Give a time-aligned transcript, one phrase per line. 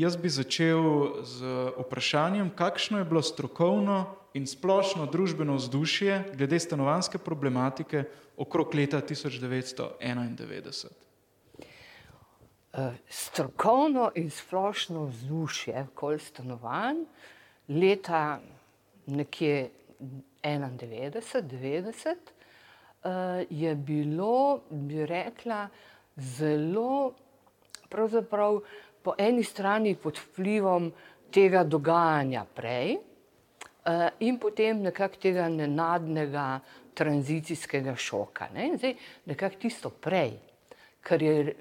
[0.00, 0.82] jaz bi začel
[1.24, 1.42] z
[1.78, 8.04] vprašanjem, kakšno je bilo strokovno in splošno družbeno vzdušje glede stanovanske problematike
[8.36, 10.86] okrog leta 1991.
[12.72, 16.96] Eh, strokovno in splošno vzdušje okoli stanovanj
[17.68, 18.40] leta
[19.06, 19.70] nekje
[20.42, 22.16] 91-90
[23.04, 25.68] eh, je bilo, bi rekla,
[26.16, 27.14] zelo
[27.88, 28.60] pravzaprav
[29.06, 30.88] po eni strani pod vplivom
[31.30, 36.46] tega dogajanja prej uh, in potem nekako tega nenadnega
[36.96, 38.48] tranzicijskega šoka.
[38.54, 38.72] Ne?
[38.74, 38.96] Zdaj,
[39.30, 40.32] nekako tisto prej,
[41.06, 41.54] kar je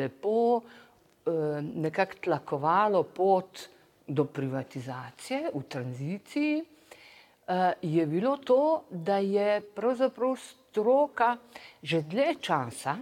[0.00, 0.62] lepo uh,
[1.62, 3.68] nekako tlakovalo pot
[4.06, 11.36] do privatizacije v tranziciji, uh, je bilo to, da je pravzaprav stroka
[11.82, 12.96] že dlje časa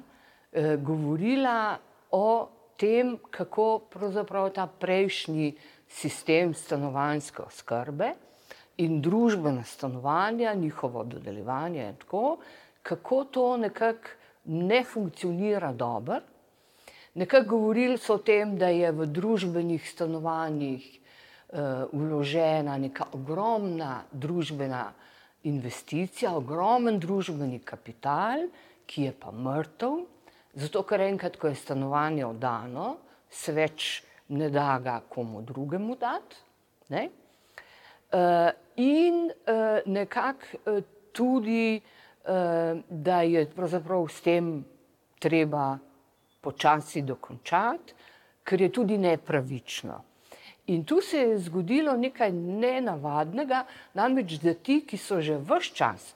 [0.85, 1.79] govorila
[2.11, 5.55] o tem, kako pravzaprav ta prejšnji
[5.89, 8.13] sistem stanovanjske oskrbe
[8.81, 12.37] in družbena stanovanja, njihovo dodeljevanje in tako,
[12.83, 14.09] kako to nekako
[14.45, 16.21] ne funkcionira dobro.
[17.15, 21.59] Nekako govorili so o tem, da je v družbenih stanovanjih uh,
[21.93, 24.93] vložena neka ogromna družbena
[25.43, 28.47] investicija, ogromen družbeni kapital,
[28.87, 30.07] ki je pa mrtev,
[30.55, 32.97] Zato, ker enkrat, ko je stanovanje oddano,
[33.33, 34.03] se več
[34.37, 36.37] ne da ga komu drugemu dati.
[36.93, 44.53] Uh, in uh, nekako uh, tudi, uh, da je pravzaprav s tem
[45.19, 45.79] treba
[46.41, 47.95] počasi dokončati,
[48.45, 50.03] ker je tudi nepravično.
[50.67, 53.65] In tu se je zgodilo nekaj nenavadnega,
[53.95, 56.13] namreč da ti, ki so že vse čas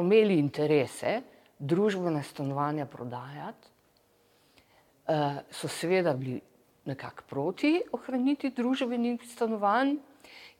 [0.00, 1.20] imeli interese,
[1.62, 3.68] družbena stanovanja prodajati,
[5.06, 6.40] uh, so seveda bili
[6.84, 9.96] nekako proti ohraniti družbenih stanovanj,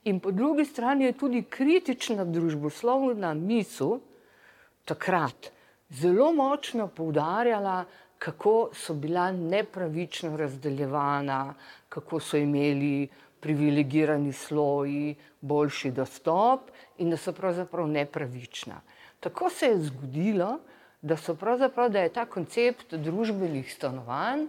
[0.03, 3.99] in po drugi strani je tudi kritična družboslovna misel
[4.85, 5.51] takrat
[5.89, 7.83] zelo močno poudarjala,
[8.17, 11.53] kako so bila nepravično razdeljevana,
[11.89, 13.07] kako so imeli
[13.39, 18.79] privilegirani sloji boljši dostop in da so pravzaprav nepravična.
[19.19, 20.59] Tako se je zgodilo,
[21.03, 21.17] da,
[21.89, 24.47] da je ta koncept družbenih stanovanj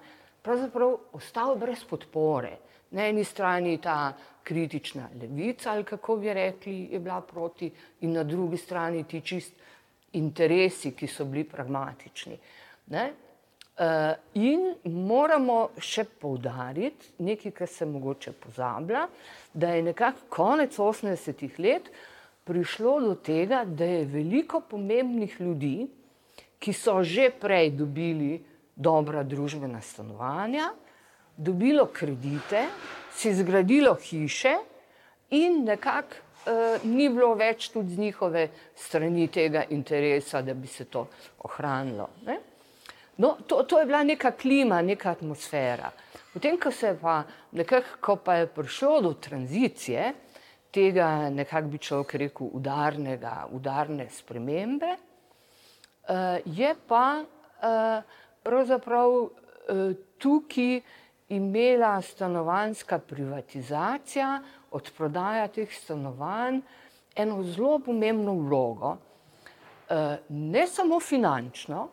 [1.12, 2.58] ostal brez podpore.
[2.94, 4.12] Na eni strani ta
[4.44, 7.70] kritična levica, ali kako bi rekli, je bila proti,
[8.00, 9.52] in na drugi strani ti čist
[10.12, 12.38] interesi, ki so bili pragmatični.
[12.86, 13.04] Ne?
[13.74, 19.08] Uh, in moramo še poudariti nekaj, kar se mogoče pozablja,
[19.52, 21.90] da je nekako konec 80-ih let
[22.44, 25.88] prišlo do tega, da je veliko pomembnih ljudi,
[26.58, 28.42] ki so že prej dobili
[28.76, 30.72] dobra družbena stanovanja,
[31.36, 32.66] dobilo kredite,
[33.14, 34.54] si zgradilo hiše
[35.30, 36.14] in nekako
[36.46, 41.06] uh, ni bilo več tudi z njihove strani tega interesa, da bi se to
[41.46, 42.08] ohranilo.
[42.26, 42.38] Ne?
[43.16, 45.92] No, to, to je bila neka klima, neka atmosfera.
[46.32, 46.70] Potem, ko,
[47.00, 47.22] pa
[47.52, 50.12] nekak, ko pa je prišlo do tranzicije,
[50.74, 54.96] tega nekako bi človek rekel, udarnega, udarne spremembe,
[56.44, 58.02] je pa uh,
[59.22, 60.80] uh, tukaj
[61.28, 66.60] imela stanovanska privatizacija, odprodaja teh stanovanj,
[67.16, 69.96] eno zelo pomembno vlogo, uh,
[70.28, 71.88] ne samo finančno,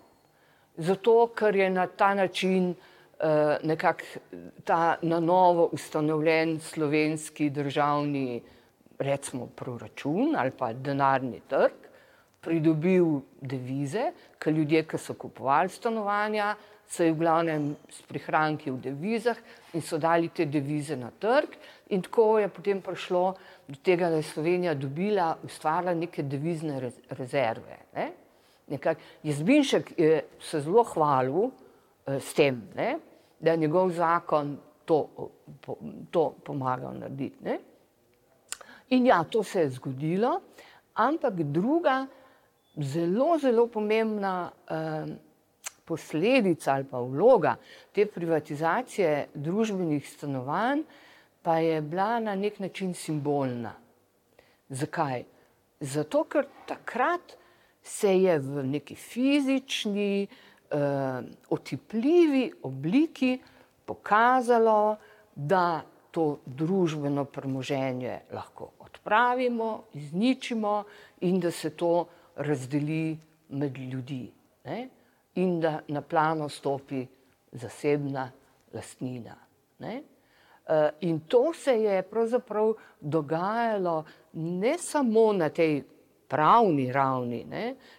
[0.78, 3.26] zato ker je na ta način uh,
[3.64, 4.04] nekako
[4.64, 8.42] ta na novo ustanovljen slovenski državni,
[9.00, 11.91] recimo, proračun ali pa denarni trg
[12.42, 16.56] pridobil devize, ker ljudje, ki so kupovali stanovanja,
[16.92, 19.38] so jih v glavnem s prihranki v devizah
[19.74, 21.54] in so dali te devize na trg.
[21.96, 23.24] In tako je potem prišlo
[23.68, 27.78] do tega, da je Slovenija dobila, ustvarila neke devizne rezerve.
[27.96, 28.10] Ne?
[29.24, 32.98] Jazbinšek je se zelo hvalil eh, s tem, ne?
[33.40, 35.08] da je njegov zakon to,
[35.62, 35.78] po,
[36.12, 37.44] to pomagal narediti.
[37.44, 37.60] Ne?
[38.90, 40.42] In ja, to se je zgodilo,
[40.94, 42.06] ampak druga
[42.76, 45.06] zelo, zelo pomembna eh,
[45.86, 47.56] posledica ali pa vloga
[47.92, 50.84] te privatizacije družbenih stanovanj,
[51.42, 53.74] pa je bila na nek način simbolna.
[54.70, 55.24] Zakaj?
[55.80, 57.34] Zato, ker takrat
[57.84, 63.40] se je v neki fizični, eh, otipljivi obliki
[63.86, 64.98] pokazalo,
[65.36, 65.82] da
[66.12, 70.84] to družbeno premoženje lahko odpravimo, izničimo
[71.22, 72.06] in da se to
[72.36, 73.18] razdeli
[73.50, 74.32] med ljudi
[74.66, 74.90] ne?
[75.36, 77.06] in da na plano stopi
[77.52, 78.32] zasebna
[78.74, 79.36] lastnina.
[79.80, 80.02] Ne?
[81.02, 85.84] In to se je pravzaprav dogajalo ne samo na tej
[86.28, 87.46] pravni ravni,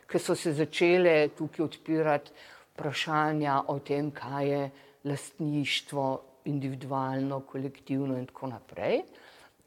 [0.07, 2.33] ker so se začele tukaj odpirati
[2.73, 4.71] vprašanja o tem, kaj je
[5.05, 9.03] lastništvo, individualno, kolektivno in tako naprej.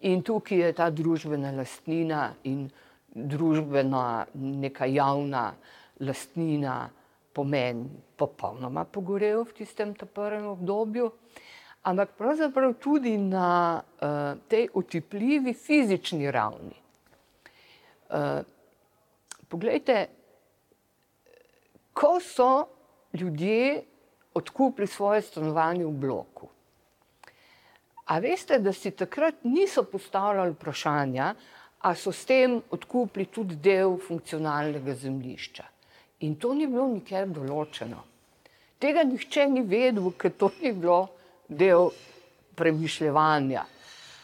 [0.02, 2.66] In tukaj je ta družbena lastnina in
[3.16, 5.54] družbena neka javna
[6.00, 6.90] lastnina
[7.34, 11.12] pomen popolnoma pogorel v tistem prvem obdobju,
[11.84, 16.76] ampak pravzaprav tudi na uh, tej otipljivi fizični ravni.
[18.10, 18.44] Uh,
[19.48, 20.08] poglejte,
[21.96, 22.68] ko so
[23.14, 23.84] ljudje
[24.36, 26.50] odkupili svoje stanovanje v bloku.
[28.06, 31.34] A veste, da si takrat niso postavljali vprašanja,
[31.86, 35.64] a so s tem odkupili tudi del funkcionalnega zemljišča.
[36.26, 38.02] In to ni bilo nikjer določeno.
[38.82, 41.04] Tega nihče ni vedel, ker to ni bilo
[41.46, 41.92] del
[42.58, 43.66] premišljevanja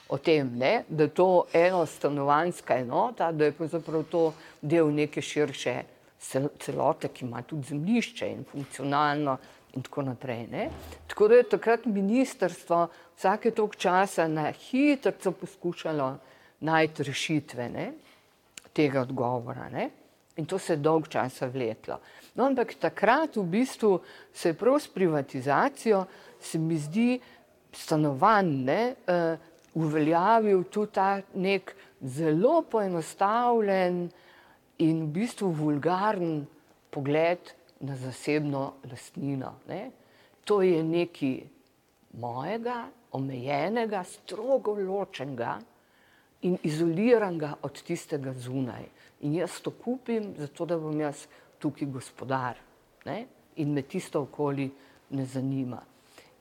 [0.09, 0.71] o tem, ne?
[0.89, 4.23] da je to eno stanovanska enota, da je pravzaprav to
[4.61, 5.75] del neke širše
[6.65, 9.37] celote, ki ima tudi zemljišče in funkcionalno
[9.77, 10.47] in tako naprej.
[10.49, 10.65] Ne?
[11.07, 16.11] Tako da je takrat ministrstvo vsake tok časa na hitro poskušalo
[16.61, 17.91] najti rešitve ne?
[18.73, 19.69] tega odgovora.
[19.69, 19.89] Ne?
[20.37, 21.99] In to se je dolg časa vleklo.
[22.35, 23.97] No, ampak takrat v bistvu
[24.33, 26.05] se je prav s privatizacijo,
[26.39, 27.19] se mi zdi,
[27.73, 29.35] stanovanj ne, uh,
[29.73, 34.09] uveljavil tudi ta nek zelo poenostavljen
[34.83, 36.45] in v bistvu vulgaren
[36.91, 39.53] pogled na zasebno lastnino.
[39.67, 39.91] Ne.
[40.45, 41.37] To je nekaj
[42.19, 45.59] mojega, omejenega, strogo ločenega
[46.41, 48.85] in izoliranega od tistega zunaj.
[49.21, 51.27] In jaz to kupim, zato da bom jaz
[51.59, 52.57] tukaj gospodar
[53.05, 53.25] ne?
[53.55, 54.71] in me tisto okoli
[55.09, 55.81] ne zanima.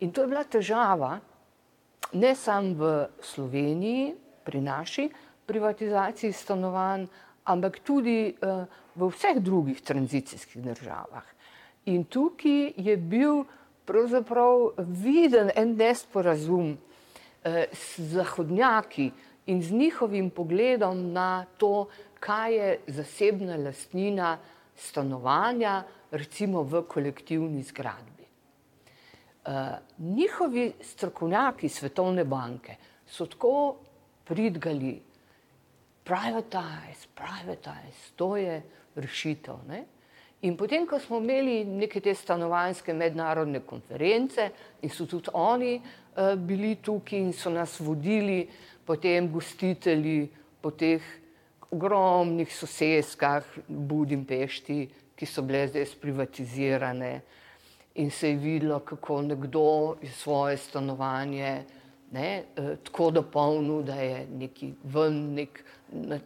[0.00, 1.18] In to je bila težava,
[2.12, 4.14] ne samo v Sloveniji,
[4.44, 5.10] pri naši
[5.46, 7.06] privatizaciji stanovanj,
[7.44, 8.64] ampak tudi uh,
[8.96, 11.24] v vseh drugih tranzicijskih državah.
[11.86, 13.44] In tukaj je bil
[13.84, 19.10] pravzaprav viden en nesporazum uh, s zahodnjaki
[19.46, 21.88] in z njihovim pogledom na to,
[22.20, 24.38] kaj je zasebna lastnina
[24.76, 28.24] stanovanja, recimo v kolektivni zgradbi.
[29.44, 29.54] Uh,
[29.98, 32.76] njihovi strokovnjaki Svetovne banke
[33.06, 33.76] so tako
[34.24, 35.00] pridgali
[36.04, 38.62] privatize, privatize, to je
[38.94, 39.54] rešitev.
[39.68, 39.84] Ne?
[40.42, 44.50] In potem, ko smo imeli neke te stanovanjske mednarodne konference
[44.82, 48.46] in so tudi oni uh, bili tukaj in so nas vodili,
[48.90, 50.26] potem gostitelji
[50.60, 51.02] po teh
[51.70, 54.78] ogromnih soseskah v Budimpešti,
[55.14, 57.12] ki so bile zdaj sprivatizirane
[58.02, 61.52] in se je videlo, kako nekdo je svoje stanovanje
[62.10, 65.62] ne, eh, tako dopolnil, da je neki ven, nek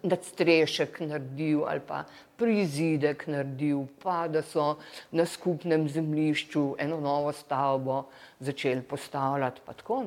[0.03, 2.05] nadstrešek naredil ali pa
[2.37, 4.79] prizidek naredil, pa da so
[5.13, 8.07] na skupnem zemljišču eno novo stavbo
[8.41, 9.61] začeli postavljati.
[9.67, 10.03] Tako,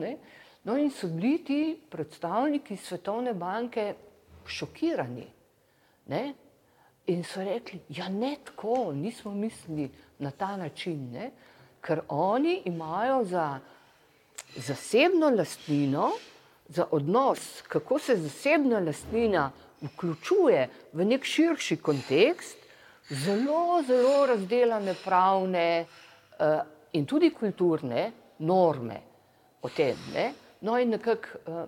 [0.68, 3.94] no in so bili ti predstavniki Svetovne banke
[4.46, 5.28] šokirani.
[6.12, 6.34] Ne?
[7.08, 11.32] In so rekli, ja ne tako, nismo mislili na ta način, ne?
[11.82, 13.60] ker oni imajo za
[14.56, 16.10] zasebno lastnino,
[16.68, 19.52] za odnos, kako se zasebna lastnina
[19.82, 22.58] vključuje v nek širši kontekst,
[23.10, 26.60] zelo, zelo razdeljene pravne uh,
[26.92, 29.00] in tudi kulturne norme
[29.62, 29.96] o tem.
[30.14, 30.47] Ne?
[30.62, 31.64] No, in nekako uh,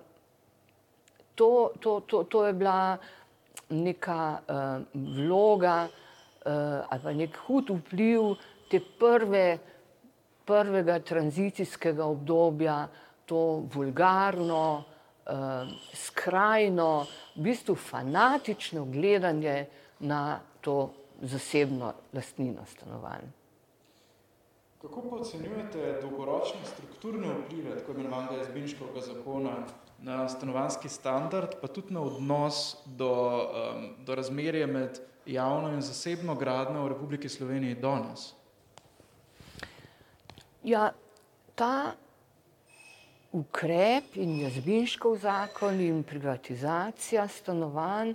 [1.34, 2.96] to, to, to, to je bila
[3.70, 8.34] neka uh, vloga uh, ali pa nek hud vpliv
[8.70, 9.58] te prve
[10.50, 12.88] prvega tranzicijskega obdobja,
[13.26, 14.84] to vulgarno,
[15.26, 17.06] eh, skrajno,
[17.36, 19.66] v bistvu fanatično gledanje
[20.00, 20.90] na to
[21.22, 23.28] zasebno lastnino stanovanj.
[24.80, 29.50] Kako pa ocenjujete dolgoročne strukturne vplive tako imenovanega izbinškega zakona
[30.02, 36.34] na stanovanski standard, pa tudi na odnos do, um, do razmerja med javno in zasebno
[36.34, 38.32] gradnjo v Republiki Sloveniji danes?
[40.64, 40.92] Ja,
[41.54, 41.92] ta
[43.32, 48.14] ukrep in jazbinškov zakon in privatizacija stanovanj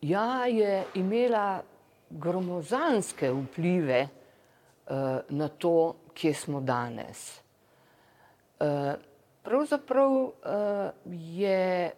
[0.00, 1.62] ja, je imela
[2.10, 4.08] gromozanske vplive
[5.28, 7.40] na to, kje smo danes.
[8.60, 8.94] Uh,
[9.42, 10.32] pravzaprav uh,
[11.12, 11.90] je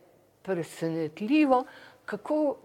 [0.42, 1.64] presenetljivo,
[2.04, 2.56] kako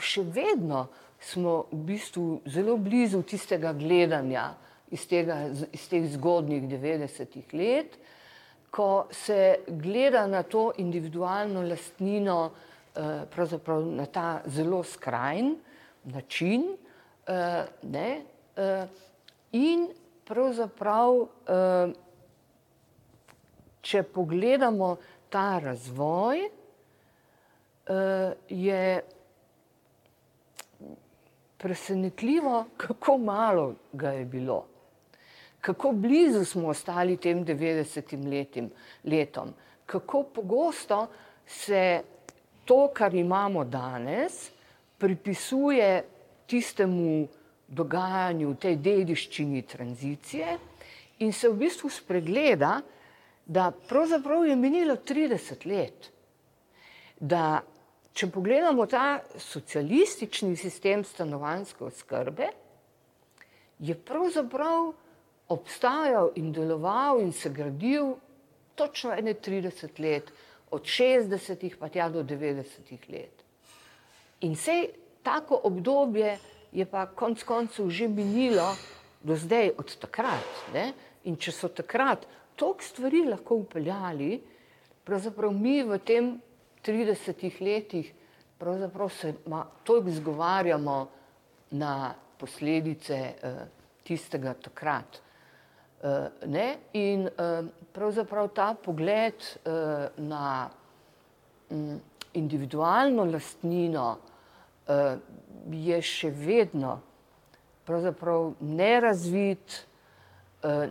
[0.00, 0.86] še vedno
[1.20, 4.54] smo v bistvu zelo blizu tistega gledanja,
[4.94, 5.38] iz, tega,
[5.72, 7.96] iz teh zgodnjih 90-ih let,
[8.74, 15.54] ko se gleda na to individualno lastnino, eh, pravzaprav na ta zelo skrajen
[16.04, 16.66] način,
[17.26, 18.08] eh, ne,
[18.56, 18.86] eh,
[19.54, 19.88] in
[20.26, 21.20] pravzaprav,
[23.84, 24.94] če pogledamo
[25.30, 26.46] ta razvoj,
[28.48, 28.84] je
[31.64, 34.64] presenetljivo, kako malo ga je bilo.
[35.60, 38.70] Kako blizu smo ostali tem 90 letim,
[39.04, 39.54] letom,
[39.86, 41.06] kako pogosto
[41.46, 42.02] se
[42.64, 44.50] to, kar imamo danes,
[44.98, 46.04] pripisuje
[46.46, 47.28] tistemu
[47.74, 50.58] dogajanju, tej dediščini tranzicije
[51.18, 52.80] in se v bistvu spregleda,
[53.46, 56.10] da pravzaprav je minilo 30 let.
[57.20, 57.60] Da,
[58.12, 62.48] če pogledamo ta socialistični sistem stanovanske oskrbe,
[63.78, 64.92] je pravzaprav
[65.48, 68.14] obstajal in deloval in se gradil
[68.74, 70.32] točno ene 30 let,
[70.70, 73.44] od 60-ih pa tja do 90-ih let.
[74.40, 74.88] In vse
[75.22, 76.38] tako obdobje
[76.74, 78.74] je pa konc koncev že minilo
[79.22, 80.50] do zdaj od takrat.
[80.74, 80.92] Ne?
[81.24, 82.26] In če so takrat
[82.56, 84.40] toliko stvari lahko upeljali,
[85.04, 86.34] pravzaprav mi v tem
[86.84, 88.12] 30 letih
[89.10, 89.34] se
[89.84, 91.08] toliko zgovarjamo
[91.70, 93.66] na posledice eh,
[94.04, 95.20] tistega takrat.
[96.04, 96.66] Eh, ne?
[96.92, 100.68] In eh, pravzaprav ta pogled eh, na
[101.70, 101.96] mm,
[102.34, 104.18] individualno lastnino
[105.70, 107.00] je še vedno
[108.60, 109.86] nerazvit,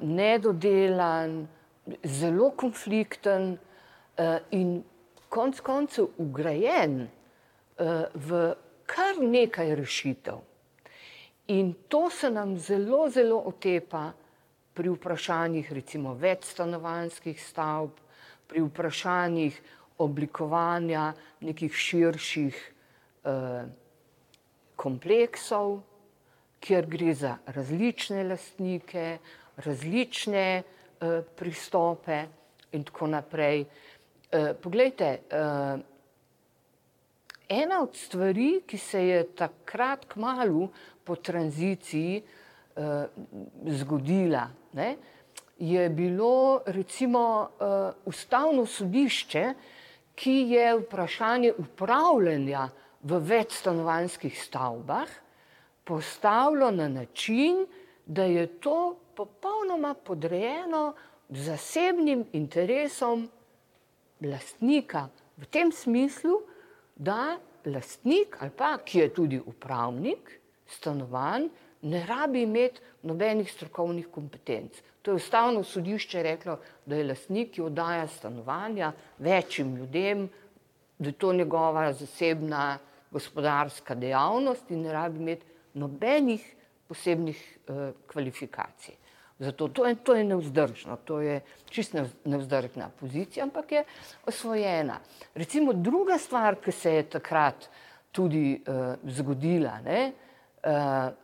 [0.02, 1.48] nedodelan,
[2.04, 3.58] zelo konflikten
[4.52, 4.84] in
[5.30, 7.08] konc koncev ugrajen
[8.14, 8.42] v
[8.86, 10.42] kar nekaj rešitev.
[11.48, 14.14] In to se nam zelo, zelo otepa
[14.74, 17.92] pri vprašanjih recimo večstanovanskih stavb,
[18.48, 19.62] pri vprašanjih
[19.98, 22.56] oblikovanja nekih širših
[23.24, 23.66] eh,
[24.84, 25.80] kompleksov,
[26.64, 29.18] kjer gre za različne lastnike,
[29.64, 32.20] različne eh, pristope
[32.76, 33.66] in tako naprej.
[34.32, 35.78] Eh, poglejte, eh,
[37.50, 40.68] ena od stvari, ki se je takrat k malu
[41.04, 42.22] po tranziciji
[42.76, 43.06] eh,
[43.66, 44.96] zgodila, ne,
[45.58, 49.54] je bilo recimo uh, ustavno sodišče,
[50.16, 52.70] ki je vprašanje upravljanja
[53.04, 55.08] v večstanovanskih stavbah
[55.84, 57.66] postavilo na način,
[58.06, 60.94] da je to popolnoma podrejeno
[61.30, 63.30] zasebnim interesom
[64.22, 65.08] lastnika.
[65.38, 66.42] V tem smislu,
[66.96, 71.50] da lastnik ali pa, ki je tudi upravnik stanovanj,
[71.82, 74.80] ne rabi imeti nobenih strokovnih kompetenc.
[75.02, 80.30] To je ustavno sodišče reklo, da je lastnik, ki oddaja stanovanja večjim ljudem,
[81.00, 82.78] da je to njegova zasebna
[83.14, 86.44] gospodarska dejavnost in ne rabi imeti nobenih
[86.88, 88.96] posebnih uh, kvalifikacij.
[89.40, 91.40] Zato to je, to je nevzdržno, to je
[91.70, 93.84] čisto nevzdržna pozicija, ampak je
[94.26, 95.00] osvojena.
[95.36, 97.70] Recimo druga stvar, ki se je takrat
[98.12, 100.12] tudi uh, zgodila, ne,
[100.64, 101.24] uh,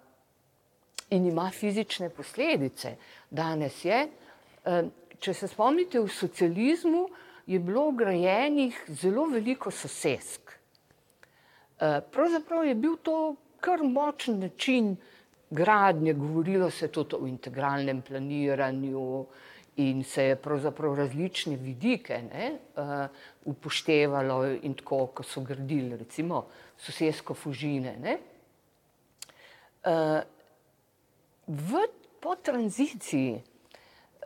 [1.10, 2.96] in ima fizične posledice.
[3.30, 4.08] Danes je,
[5.20, 7.08] če se spomnite, v socializmu
[7.50, 10.59] je bilo ugrajenih zelo veliko sosesk.
[11.80, 14.96] Pravzaprav je bil to kar močen način
[15.50, 19.26] gradnje, govorilo se tudi o integralnem planiranju
[19.78, 22.52] in se je pravzaprav različne vidike ne,
[23.46, 26.46] upoštevalo in tako, ko so gradili recimo
[26.78, 27.96] sosesko Fužine.
[28.02, 28.18] Ne.
[31.48, 31.88] V,
[32.20, 33.40] po tranziciji,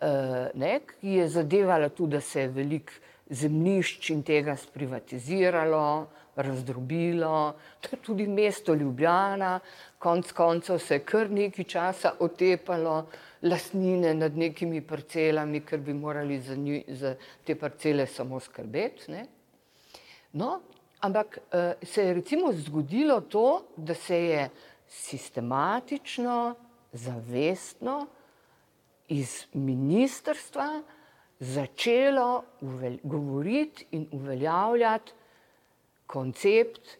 [0.01, 2.93] uh, ne, ki je zadevala tudi, da se je veliko
[3.29, 7.53] zemljišč in tega sprivatiziralo, razdrobilo,
[8.01, 9.59] tudi mesto Ljubljana,
[9.99, 13.05] konc koncev se je kar nekaj časa otepalo
[13.41, 19.11] lasnine nad nekimi parcelami, ker bi morali za, nji, za te parcele samo skrbeti.
[19.11, 19.25] Ne.
[20.33, 20.59] No,
[20.99, 24.49] ampak uh, se je recimo zgodilo to, da se je
[24.87, 26.55] sistematično
[26.91, 28.07] zavestno
[29.07, 30.81] iz ministrstva
[31.39, 32.43] začelo
[33.03, 35.11] govoriti in uveljavljati
[36.07, 36.97] koncept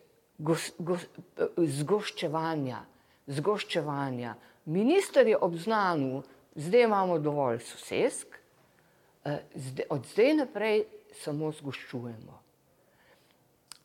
[1.57, 2.86] zgoščevanja.
[3.27, 4.36] zgoščevanja.
[4.65, 6.24] Minister je obznanil,
[6.55, 8.27] zdaj imamo dovolj sosesk,
[9.25, 9.39] eh,
[9.89, 10.86] od zdaj naprej
[11.22, 12.39] samo zgoščujemo.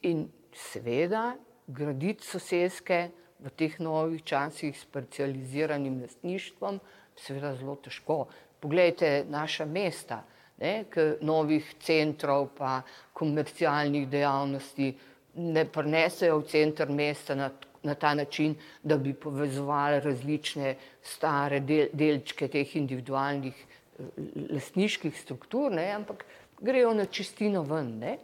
[0.03, 6.81] In seveda graditi soseske, v teh novih časih s specializiranim lastništvom,
[7.17, 8.27] seveda zelo težko.
[8.61, 10.25] Poglejte naša mesta,
[10.61, 10.85] ne,
[11.21, 14.93] novih centrov, pa komercialnih dejavnosti,
[15.39, 17.51] ne prenesejo v center mesta na,
[17.83, 24.05] na ta način, da bi povezovali različne stare del, delčke teh individualnih eh,
[24.51, 26.25] lastniških struktur, ne, ampak
[26.61, 27.99] grejo na čistino ven.
[27.99, 28.19] Ne.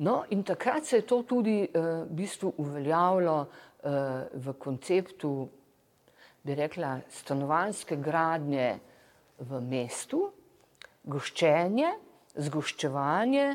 [0.00, 3.90] No, in takrat se je to tudi uh, v bistvu uveljavilo uh,
[4.32, 5.48] v konceptu,
[6.42, 8.78] bi rekla, stanovanske gradnje
[9.44, 10.22] v mestu,
[11.10, 11.92] goščenje,
[12.38, 13.46] zgoščevanje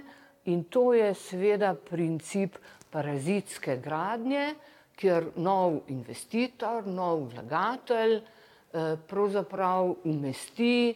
[0.51, 2.57] in to je seveda princip
[2.91, 4.53] parazitske gradnje,
[4.95, 10.95] kjer nov investitor, nov vlagatelj eh, pravzaprav umesti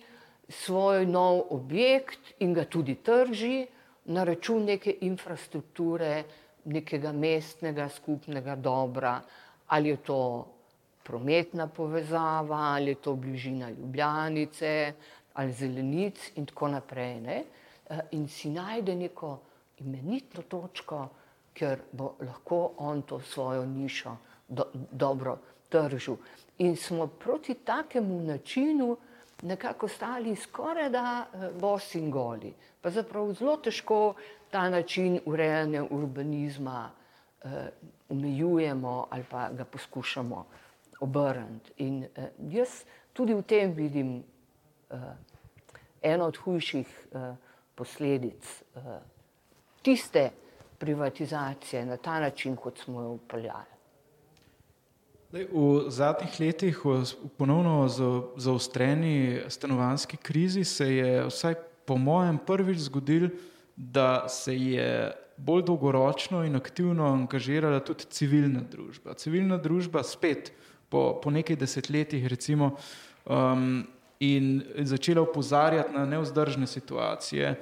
[0.50, 3.66] svoj nov objekt in ga tudi trži
[4.10, 6.24] na račun neke infrastrukture,
[6.66, 9.20] nekega mestnega skupnega dobra,
[9.68, 10.22] ali je to
[11.04, 14.94] prometna povezava, ali je to bližina Ljubljanice,
[15.40, 17.20] ali zelenic in tako naprej.
[17.22, 17.44] Ne?
[17.90, 19.38] Eh, in si najde neko
[19.80, 21.08] imenitno točko,
[21.54, 24.16] ker bo lahko on to svojo nišo
[24.48, 25.38] do, dobro
[25.72, 26.18] držal.
[26.58, 28.98] In smo proti takemu načinu
[29.42, 32.54] nekako stali skoraj da eh, bosi in goli.
[32.82, 34.14] Pa zapravo zelo težko
[34.52, 36.92] ta način urejanja urbanizma
[37.44, 37.70] eh,
[38.10, 40.46] omejujemo ali pa ga poskušamo
[41.00, 41.72] obrniti.
[41.78, 44.24] In eh, jaz tudi v tem vidim
[44.90, 44.98] eh,
[46.02, 47.36] eno od hujših uh,
[47.76, 48.82] posledic uh,
[49.82, 50.30] tiste
[50.78, 53.80] privatizacije na ta način, kot smo jo upeljali.
[55.32, 56.80] V zadnjih letih,
[57.38, 57.88] ponovno
[58.36, 63.30] zaostreni stanovanski krizi, se je vsaj po mojem prvič zgodil,
[63.76, 69.14] da se je bolj dolgoročno in aktivno angažirala tudi civilna družba.
[69.14, 70.52] Civilna družba spet
[70.90, 72.74] po, po nekaj desetletjih, recimo,
[73.26, 73.86] um,
[74.20, 77.54] in začela upozarjati na neuzdržne situacije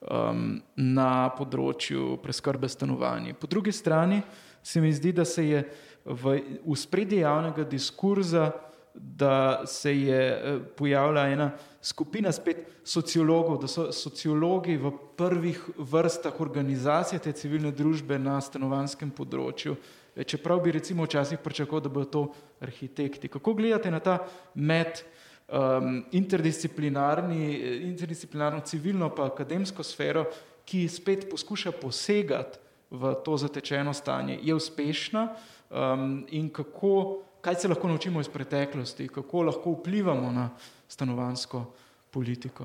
[0.00, 3.34] um, na področju preskrbe stanovanj.
[3.40, 4.22] Po drugi strani
[4.62, 5.64] se mi zdi, da se je
[6.04, 8.50] v, v spredje javnega diskurza,
[8.96, 11.50] da se je eh, pojavila ena
[11.82, 19.12] skupina spet sociologov, da so sociologi v prvih vrstah organizacije te civilne družbe na stanovanskem
[19.12, 19.76] področju.
[20.16, 22.22] Čeprav bi recimo včasih pričakoval, da bodo to
[22.64, 23.28] arhitekti.
[23.28, 24.22] Kako gledate na ta
[24.54, 25.04] med
[25.48, 30.24] um, interdisciplinarno civilno pa akademsko sfero,
[30.64, 32.58] ki spet poskuša posegati
[32.90, 35.28] v to zatečeno stanje, je uspešna
[35.70, 40.50] um, in kako, kaj se lahko naučimo iz preteklosti, kako lahko vplivamo na
[40.88, 41.64] stanovansko
[42.10, 42.64] politiko.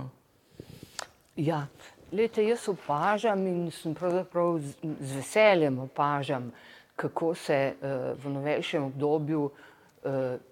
[1.35, 1.67] Ja,
[2.11, 6.51] lete, jaz opažam in sem pravzaprav z, z veseljem opažam,
[6.95, 7.79] kako se uh,
[8.23, 9.51] v novejšem obdobju uh,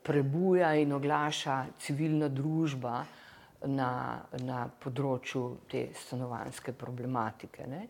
[0.04, 3.00] prebuja in oglaša civilna družba
[3.68, 7.68] na, na področju te stanovanske problematike.
[7.68, 7.82] Ne?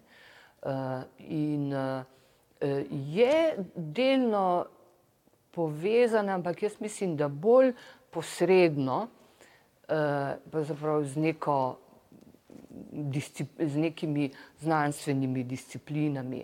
[0.59, 4.65] Eh, in eh, je delno
[5.55, 7.73] povezana, ampak jaz mislim, da bolj
[8.09, 9.07] posredno
[9.89, 11.55] z, neko,
[13.57, 14.27] z nekimi
[14.61, 16.43] znanstvenimi disciplinami.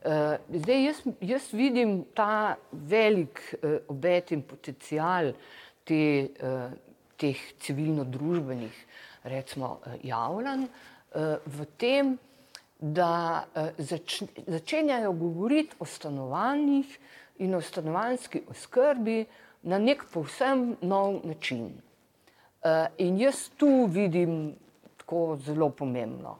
[0.00, 5.34] Uh, zdaj, jaz, jaz vidim ta velik uh, obet in potencial
[5.84, 6.70] te, uh,
[7.20, 8.78] teh civilno-družbenih,
[9.28, 10.64] recimo, javljanj
[11.44, 12.14] v tem,
[12.80, 16.96] da uh, zač, začenjajo govoriti o stanovanjih
[17.44, 19.26] in o stanovanski oskrbi
[19.68, 21.74] na nek povsem nov način.
[22.98, 24.54] In jaz tu vidim
[25.00, 26.34] tako zelo pomembno,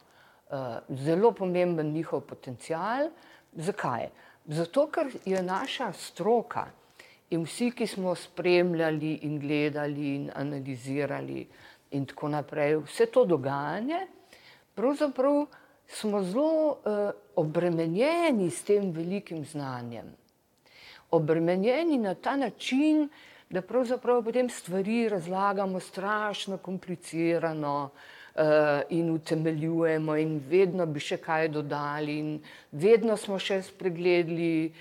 [0.88, 3.08] zelo pomemben njihov potencial.
[3.52, 4.08] Zakaj?
[4.46, 6.66] Zato, ker je naša stroka
[7.30, 11.46] in vsi, ki smo spremljali in gledali in analizirali
[11.90, 14.06] in tako naprej, vse to dogajanje,
[14.74, 15.46] pravzaprav
[15.86, 20.06] smo zelo uh, obremenjeni s tem velikim znanjem.
[21.10, 23.08] Obremenjeni na ta način,
[23.50, 28.19] da pravzaprav potem stvari razlagamo strašno komplicirano, uh,
[28.88, 32.28] in utemeljujemo, in vedno bi še kaj dodali, in
[32.70, 34.72] vedno smo še spregledali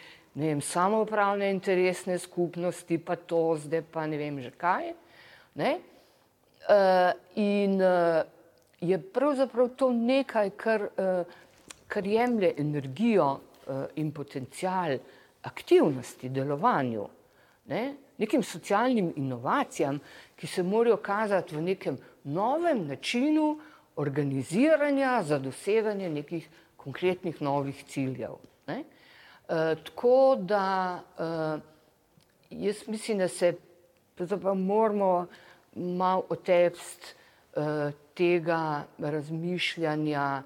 [0.61, 4.93] samo upravne interesne skupnosti, pa to zdaj, pa ne vem že kaj.
[6.69, 8.21] Uh, in uh,
[8.79, 11.25] je pravzaprav to nekaj, kar, uh,
[11.87, 14.99] kar jemlje energijo uh, in potencial
[15.41, 17.07] aktivnosti, delovanju,
[17.69, 17.95] ne?
[18.17, 19.99] nekim socialnim inovacijam,
[20.35, 23.59] ki se morajo kazati v nekem novem načinu
[23.95, 28.35] organiziranja za doseganje nekih konkretnih novih ciljev.
[28.67, 28.83] Ne?
[28.83, 31.59] E, tako da e,
[32.49, 33.53] jaz mislim, da se
[34.55, 35.27] moramo
[35.75, 37.13] malo otepsti
[37.55, 40.43] e, tega razmišljanja,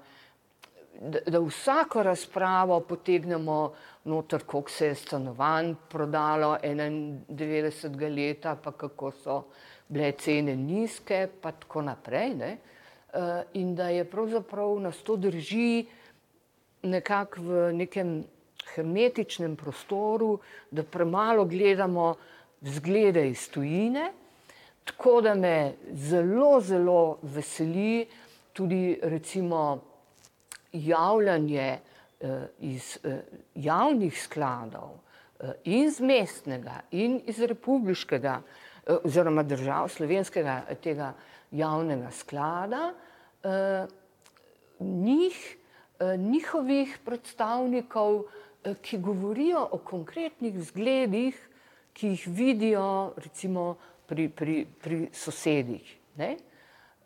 [1.00, 8.14] da, da vsako razpravo potegnemo noter, koliko se je stanovanj prodalo 91.
[8.16, 9.42] leta, pa kako so
[9.88, 12.34] bile cene nizke, pa tako naprej.
[12.34, 12.56] Ne?
[13.14, 13.20] Uh,
[13.52, 15.86] in da je pravzaprav nas to drži
[16.82, 18.24] nekako v nekem
[18.74, 20.38] hermetičnem prostoru,
[20.70, 22.14] da premalo gledamo
[22.60, 24.12] zglede iz tujine,
[24.84, 28.06] tako da me zelo, zelo veseli
[28.52, 29.80] tudi recimo
[30.72, 31.93] javljanje eh,
[32.60, 33.20] iz eh,
[33.54, 34.96] javnih skladov
[35.40, 41.12] eh, in z mestnega in iz republiškega eh, oziroma držav slovenskega tega
[41.54, 42.92] javnega sklada,
[43.44, 43.86] eh,
[44.80, 45.56] njih,
[46.00, 48.24] eh, njihovih predstavnikov,
[48.64, 51.48] eh, ki govorijo o konkretnih zgledih,
[51.92, 55.96] ki jih vidijo recimo pri, pri, pri sosedih.
[56.16, 56.36] Ne?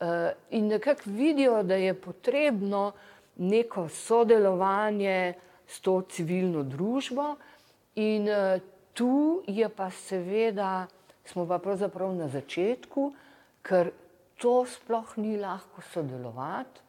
[0.01, 2.93] Uh, in nekako vidijo, da je potrebno
[3.39, 5.35] neko sodelovanje
[5.67, 7.37] s to civilno družbo,
[7.95, 8.61] in uh,
[8.95, 10.87] tu je pa seveda,
[11.25, 13.13] smo pa pravzaprav na začetku,
[13.63, 13.91] ker
[14.39, 16.81] to sploh ni lahko sodelovati.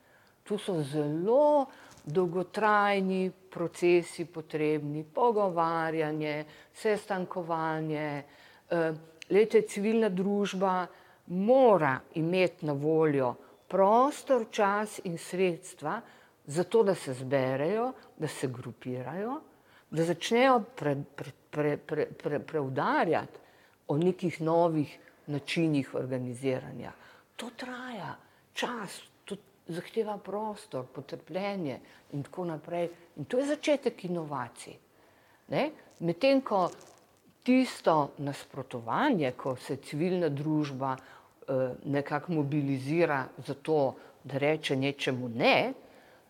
[0.43, 1.65] Tu so zelo
[2.05, 8.23] dolgotrajni procesi potrebni, pogovarjanje, sestankovanje.
[8.71, 8.95] Uh,
[9.29, 10.88] Lete, civilna družba
[11.27, 13.35] mora imeti na voljo
[13.67, 15.99] prostor, čas in sredstva,
[16.49, 19.41] zato da se zberejo, da se grupirajo,
[19.91, 23.25] da začnejo preudarjati pre, pre, pre, pre,
[23.88, 26.91] o nekih novih načinih organiziranja.
[27.35, 28.15] To traja
[28.53, 29.35] čas, to
[29.67, 31.79] zahteva prostor, potrpljenje
[32.13, 32.89] in tako naprej.
[33.17, 34.73] In to je začetek inovacij.
[35.99, 36.69] Medtem ko
[37.43, 45.73] tisto nasprotovanje, ko se civilna družba eh, nekako mobilizira za to, da reče nečemu ne,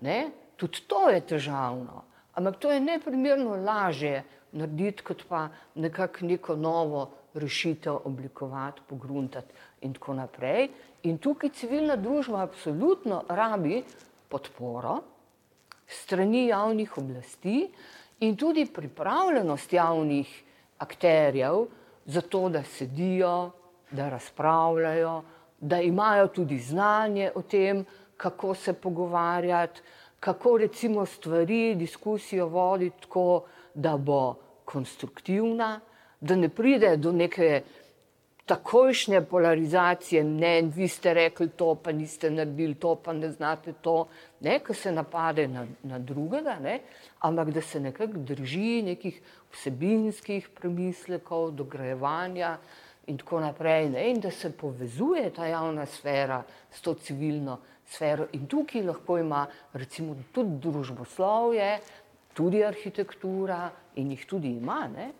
[0.01, 2.03] ne, tudi to je težavno.
[2.33, 9.93] Ampak to je neprimerno lažje narediti, kot pa nekako neko novo rešitev oblikovati, pogruntati in
[9.93, 10.69] tako naprej.
[11.03, 13.83] In tukaj civilna družba absolutno rabi
[14.29, 14.99] podporo
[15.88, 17.69] strani javnih oblasti
[18.19, 20.43] in tudi pripravljenost javnih
[20.77, 21.65] akterjev,
[22.05, 23.51] zato da sedijo,
[23.91, 25.21] da razpravljajo,
[25.59, 27.85] da imajo tudi znanje o tem,
[28.19, 29.82] kako se pogovarjati,
[30.19, 35.79] kako recimo stvari, diskusijo voditi tako, da bo konstruktivna,
[36.21, 37.62] da ne pride do neke
[38.45, 44.08] takojšnje polarizacije mnen, vi ste rekli to, pa niste naredili to, pa ne znate to,
[44.39, 46.79] ne, ko se napade na, na drugega, ne,
[47.19, 49.21] ampak da se nekako drži nekih
[49.53, 52.58] vsebinskih premislekov, dograjevanja
[53.08, 58.28] in tako naprej, ne, in da se povezuje ta javna sfera s to civilno sfero.
[58.38, 61.69] In tukaj lahko ima recimo tudi družboslovje,
[62.34, 65.12] tudi arhitektura in jih tudi ima, ne,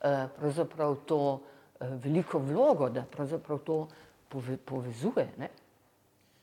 [0.00, 1.20] eh, pravzaprav to,
[1.80, 3.88] Eh, veliko vlogo, da pravzaprav to
[4.64, 5.28] povezuje.
[5.38, 5.48] Ne?